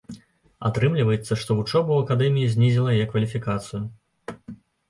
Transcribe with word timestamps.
Атрымліваецца, 0.69 1.33
што 1.43 1.57
вучоба 1.59 1.91
ў 1.97 2.05
акадэміі 2.05 2.49
знізіла 2.57 2.97
яе 2.97 3.05
кваліфікацыю. 3.15 3.83